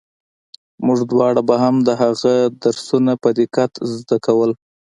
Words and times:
موږ 0.85 0.99
دواړو 1.11 1.41
به 1.49 1.55
هم 1.63 1.75
د 1.87 1.89
هغه 2.01 2.33
درسونه 2.63 3.11
په 3.21 3.29
دقت 3.39 3.71
زده 3.97 4.17
کول. 4.25 4.51